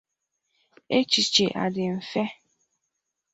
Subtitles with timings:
[0.97, 2.23] echichè adị mfe.